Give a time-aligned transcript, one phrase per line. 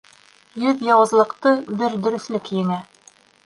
[0.61, 1.53] Йөҙ яуызлыҡты
[1.83, 2.83] бер дөрөҫлөк еңә.